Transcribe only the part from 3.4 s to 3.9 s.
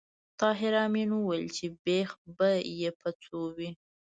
وي